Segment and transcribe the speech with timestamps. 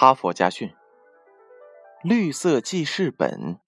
[0.00, 0.74] 哈佛家训：
[2.02, 3.60] 绿色记事本。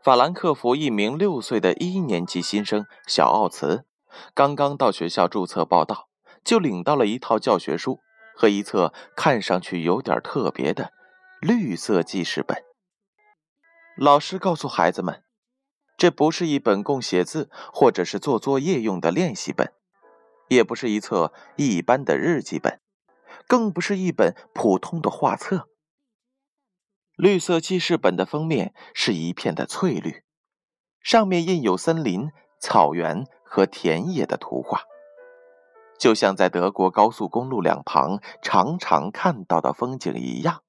[0.00, 3.84] 法兰克福一名六岁的一年级新生小奥茨，
[4.34, 6.08] 刚刚到学校注册报到，
[6.44, 7.98] 就领到了一套教学书
[8.36, 10.92] 和一册看上去有点特别的
[11.40, 12.62] 绿色记事本。
[13.96, 15.24] 老师告诉孩子们，
[15.96, 19.72] 这不是一本供写字或者是做作业用的练习本，
[20.46, 22.80] 也不是一册一般的日记本。
[23.46, 25.68] 更不是一本普通的画册。
[27.16, 30.24] 绿色记事本的封面是一片的翠绿，
[31.00, 34.82] 上面印有森林、草原和田野的图画，
[35.98, 40.62] 就像在德国高速公路两旁常常看到的风景一样。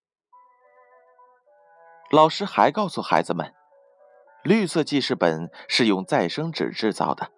[2.12, 3.53] 老师还告诉孩子们，
[4.44, 7.31] 绿色记事本是用再生纸制造的，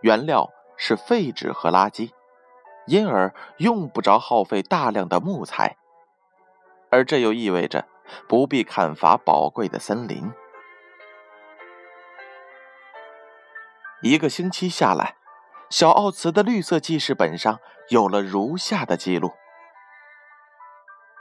[0.00, 2.10] 原料是废纸和垃圾。
[2.88, 5.76] 因而用不着耗费大量的木材，
[6.90, 7.86] 而这又意味着
[8.26, 10.32] 不必砍伐宝贵的森林。
[14.00, 15.16] 一个星期下来，
[15.68, 19.32] 小奥茨的绿色记事本上有了如下的记录：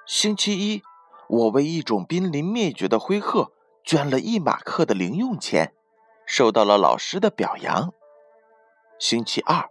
[0.05, 0.83] 星期一，
[1.27, 3.51] 我为一种濒临灭绝的灰鹤
[3.83, 5.73] 捐了一马克的零用钱，
[6.25, 7.91] 受到了老师的表扬。
[8.99, 9.69] 星期二。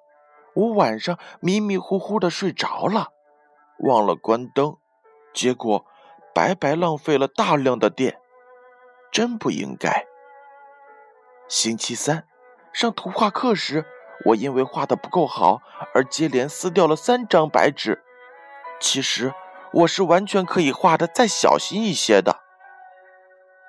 [0.56, 3.08] 我晚上迷迷糊糊的睡着了，
[3.80, 4.78] 忘了关灯，
[5.34, 5.84] 结果
[6.34, 8.18] 白白浪费了大量的电，
[9.12, 10.06] 真不应该。
[11.46, 12.26] 星期三
[12.72, 13.84] 上图画课时，
[14.24, 15.60] 我因为画的不够好
[15.94, 18.02] 而接连撕掉了三张白纸。
[18.80, 19.34] 其实
[19.74, 22.40] 我是完全可以画的再小心一些的。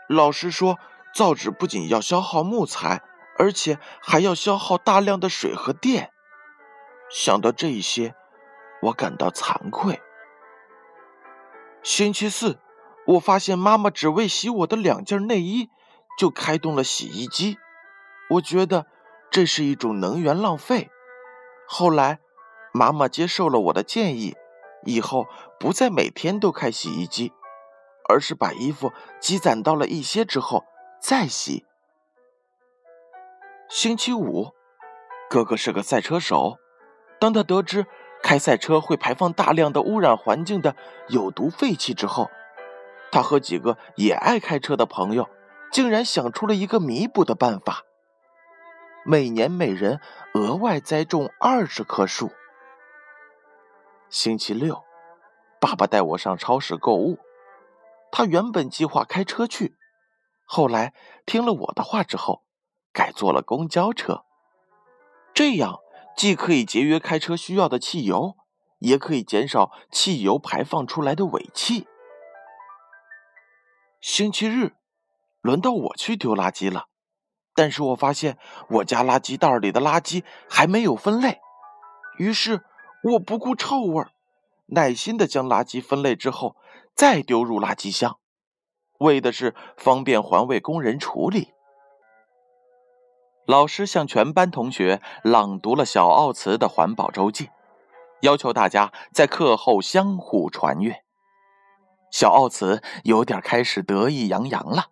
[0.07, 0.77] 老师说，
[1.13, 3.01] 造纸不仅要消耗木材，
[3.37, 6.13] 而且还要消耗大量的水和电。
[7.09, 8.13] 想到这些，
[8.81, 10.01] 我感到惭愧。
[11.81, 12.59] 星期四，
[13.05, 15.69] 我发现妈妈只为洗我的两件内衣，
[16.19, 17.57] 就开动了洗衣机。
[18.31, 18.85] 我觉得
[19.31, 20.89] 这是一种能源浪费。
[21.65, 22.19] 后来，
[22.73, 24.35] 妈妈接受了我的建议，
[24.83, 27.31] 以后不再每天都开洗衣机，
[28.09, 28.91] 而是把衣服
[29.21, 30.65] 积攒到了一些之后
[31.01, 31.65] 再洗。
[33.69, 34.51] 星期五，
[35.29, 36.57] 哥哥是个赛车手。
[37.19, 37.85] 当他得知
[38.21, 40.75] 开赛车会排放大量的污染环境的
[41.07, 42.29] 有毒废气之后，
[43.11, 45.29] 他和几个也爱开车的朋友，
[45.71, 47.83] 竟然想出了一个弥补的办法：
[49.05, 49.99] 每年每人
[50.33, 52.31] 额外栽种二十棵树。
[54.09, 54.83] 星期六，
[55.59, 57.19] 爸爸带我上超市购物，
[58.11, 59.75] 他原本计划开车去，
[60.45, 60.93] 后来
[61.25, 62.43] 听了我的话之后，
[62.93, 64.23] 改坐了公交车，
[65.33, 65.79] 这样。
[66.17, 68.35] 既可以节约开车需要的汽油，
[68.79, 71.87] 也可以减少汽油排放出来的尾气。
[74.01, 74.73] 星期日，
[75.41, 76.85] 轮到我去丢垃圾了，
[77.53, 78.39] 但是我发现
[78.69, 81.37] 我家垃圾袋里的垃圾还没有分类，
[82.17, 82.63] 于是
[83.03, 84.03] 我不顾臭味，
[84.65, 86.55] 耐心的将垃圾分类之后
[86.95, 88.17] 再丢入垃圾箱，
[88.97, 91.53] 为的是方便环卫工人处理。
[93.47, 97.49] 老师向全班同学朗读了小奥茨的环保周记，
[98.19, 101.01] 要求大家在课后相互传阅。
[102.11, 104.87] 小奥茨有点开始得意洋洋了，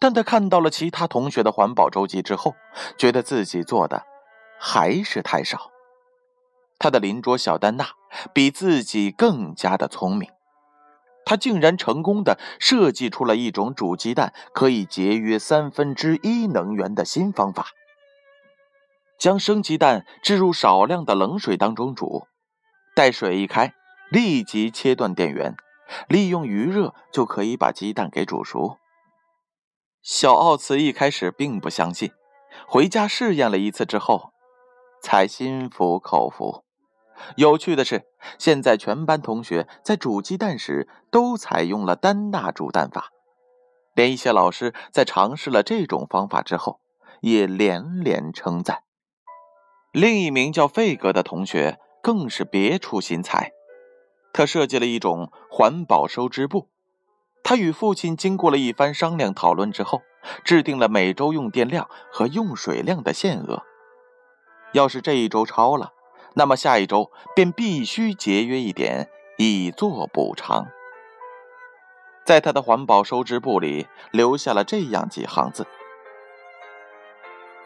[0.00, 2.56] 但他看到了其他同学的环保周记之后，
[2.96, 4.04] 觉得自己做的
[4.58, 5.70] 还是太少。
[6.80, 7.90] 他的邻桌小丹娜
[8.32, 10.28] 比自己更加的聪明。
[11.24, 17.66] 他竟然成功的设计出了一种煮鸡蛋可以节约三分之一能源的新方法。
[19.18, 22.28] 将生鸡蛋置入少量的冷水当中煮，
[22.94, 23.74] 待水一开，
[24.10, 25.56] 立即切断电源，
[26.08, 28.78] 利用余热就可以把鸡蛋给煮熟。
[30.02, 32.12] 小奥茨一开始并不相信，
[32.68, 34.32] 回家试验了一次之后，
[35.02, 36.64] 才心服口服。
[37.34, 38.06] 有趣的是，
[38.38, 43.10] 现在全班同学在煮鸡蛋时都采用了丹娜煮蛋法，
[43.94, 46.78] 连一些老师在尝试了这种方法之后，
[47.20, 48.84] 也连连称赞。
[49.92, 53.52] 另一名叫费格的同学更是别出心裁，
[54.32, 56.68] 他设计了一种环保收支簿。
[57.42, 60.02] 他与父亲经过了一番商量讨论之后，
[60.44, 63.62] 制定了每周用电量和用水量的限额。
[64.72, 65.92] 要是这一周超了，
[66.34, 69.08] 那么下一周便必须节约一点，
[69.38, 70.66] 以作补偿。
[72.26, 75.66] 在他的环保收支簿里留下了这样几行字：“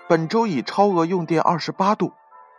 [0.09, 2.13] 本周已超额用电二十八度，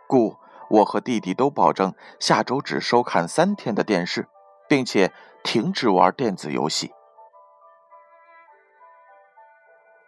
[0.08, 0.36] 故
[0.70, 4.28] 我和弟弟都保证下周只收看三天的电视，
[4.68, 5.12] 并且
[5.42, 6.92] 停止玩电子游戏。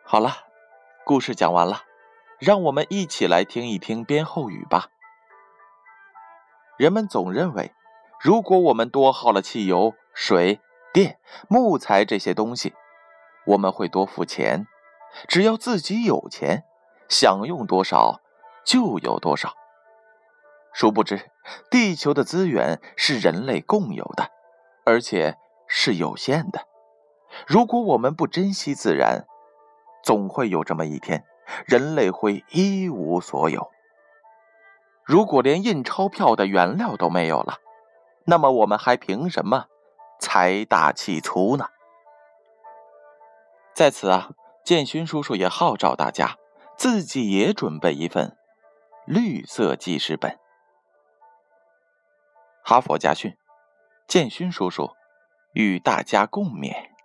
[0.04, 0.32] 好了，
[1.04, 1.82] 故事讲完了，
[2.38, 4.86] 让我们一起来听一听编后语吧。
[6.78, 7.72] 人们总认为，
[8.20, 10.60] 如果我们多耗了汽油、水
[10.92, 11.18] 电、
[11.48, 12.74] 木材这些东西，
[13.46, 14.66] 我们会多付钱。
[15.28, 16.64] 只要自己有钱，
[17.08, 18.20] 想用多少
[18.64, 19.54] 就有多少。
[20.72, 21.30] 殊不知，
[21.70, 24.30] 地球的资源是人类共有的，
[24.84, 26.66] 而且是有限的。
[27.46, 29.26] 如果我们不珍惜自然，
[30.04, 31.24] 总会有这么一天，
[31.64, 33.70] 人类会一无所有。
[35.04, 37.58] 如果连印钞票的原料都没有了，
[38.24, 39.66] 那么我们还凭什么
[40.18, 41.68] 财大气粗呢？
[43.72, 44.30] 在此啊，
[44.64, 46.36] 建勋叔叔也号召大家，
[46.76, 48.36] 自己也准备一份
[49.06, 50.38] 绿色记事本。
[52.62, 53.36] 哈佛家训，
[54.06, 54.90] 建勋叔叔
[55.52, 56.95] 与大家共勉。